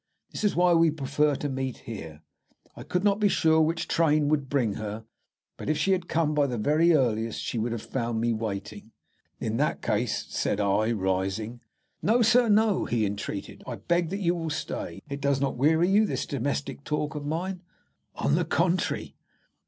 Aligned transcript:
That 0.31 0.43
is 0.43 0.55
why 0.55 0.73
we 0.73 0.89
prefer 0.89 1.35
to 1.35 1.47
meet 1.47 1.77
here. 1.85 2.23
I 2.75 2.81
could 2.81 3.03
not 3.03 3.19
be 3.19 3.27
sure 3.27 3.61
which 3.61 3.87
train 3.87 4.29
would 4.29 4.49
bring 4.49 4.73
her, 4.73 5.05
but 5.57 5.69
if 5.69 5.77
she 5.77 5.91
had 5.91 6.07
come 6.07 6.33
by 6.33 6.47
the 6.47 6.57
very 6.57 6.91
earliest 6.93 7.39
she 7.39 7.59
would 7.59 7.71
have 7.71 7.83
found 7.83 8.19
me 8.19 8.33
waiting." 8.33 8.93
"In 9.39 9.57
that 9.57 9.83
case" 9.83 10.25
said 10.29 10.59
I, 10.59 10.91
rising. 10.91 11.61
"No, 12.01 12.23
sir, 12.23 12.49
no," 12.49 12.85
he 12.85 13.05
entreated, 13.05 13.61
"I 13.67 13.75
beg 13.75 14.09
that 14.09 14.17
you 14.17 14.33
will 14.33 14.49
stay. 14.49 15.03
It 15.07 15.21
does 15.21 15.39
not 15.39 15.55
weary 15.55 15.87
you, 15.87 16.07
this 16.07 16.25
domestic 16.25 16.83
talk 16.83 17.13
of 17.13 17.23
mine?" 17.23 17.61
"On 18.15 18.33
the 18.33 18.43
contrary." 18.45 19.13